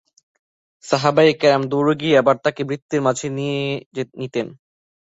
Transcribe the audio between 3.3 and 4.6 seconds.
নিয়ে নিতেন।